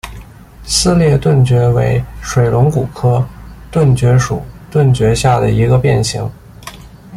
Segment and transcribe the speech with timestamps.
[0.63, 3.23] 撕裂盾蕨为水龙骨科
[3.69, 6.27] 盾蕨属盾蕨下的一个变型。